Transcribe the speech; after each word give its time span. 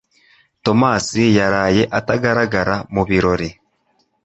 Tomasi 0.65 1.23
yaraye 1.37 1.83
atagaragara 1.99 2.75
mu 2.93 3.03
birori 3.09 3.49